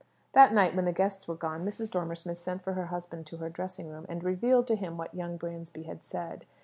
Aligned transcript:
That 0.33 0.51
night 0.51 0.75
when 0.75 0.85
the 0.85 0.91
guests 0.91 1.27
were 1.27 1.35
gone, 1.35 1.63
Mrs. 1.63 1.91
Dormer 1.91 2.15
Smith 2.15 2.39
sent 2.39 2.63
for 2.63 2.73
her 2.73 2.87
husband 2.87 3.27
to 3.27 3.37
her 3.37 3.51
dressing 3.51 3.87
room, 3.87 4.07
and 4.09 4.23
revealed 4.23 4.65
to 4.69 4.75
him 4.75 4.97
what 4.97 5.13
young 5.13 5.37
Bransby 5.37 5.83
had 5.83 6.03
said. 6.03 6.47